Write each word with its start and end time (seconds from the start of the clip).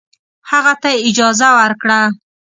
هغه 0.51 0.73
ته 0.81 0.89
یې 0.93 0.99
اجازه 1.09 1.49
ورکړه. 1.59 1.99